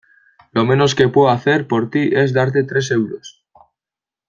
[0.51, 3.43] Lo menos que puedo hacer por ti es darte tres euros.